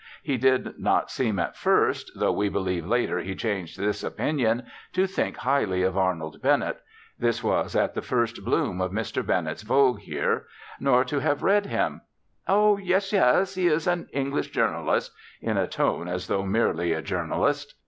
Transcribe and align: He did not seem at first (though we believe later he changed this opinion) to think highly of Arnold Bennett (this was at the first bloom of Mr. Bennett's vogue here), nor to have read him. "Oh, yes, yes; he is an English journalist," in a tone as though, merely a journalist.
He 0.23 0.35
did 0.35 0.79
not 0.79 1.11
seem 1.11 1.37
at 1.37 1.55
first 1.55 2.09
(though 2.15 2.31
we 2.31 2.49
believe 2.49 2.87
later 2.87 3.19
he 3.19 3.35
changed 3.35 3.77
this 3.77 4.03
opinion) 4.03 4.63
to 4.93 5.05
think 5.05 5.37
highly 5.37 5.83
of 5.83 5.95
Arnold 5.95 6.41
Bennett 6.41 6.81
(this 7.19 7.43
was 7.43 7.75
at 7.75 7.93
the 7.93 8.01
first 8.01 8.43
bloom 8.43 8.81
of 8.81 8.91
Mr. 8.91 9.23
Bennett's 9.23 9.61
vogue 9.61 9.99
here), 9.99 10.47
nor 10.79 11.05
to 11.05 11.19
have 11.19 11.43
read 11.43 11.67
him. 11.67 12.01
"Oh, 12.47 12.77
yes, 12.79 13.13
yes; 13.13 13.53
he 13.53 13.67
is 13.67 13.85
an 13.85 14.07
English 14.11 14.49
journalist," 14.49 15.11
in 15.39 15.55
a 15.57 15.67
tone 15.67 16.07
as 16.07 16.25
though, 16.25 16.47
merely 16.47 16.93
a 16.93 17.03
journalist. 17.03 17.75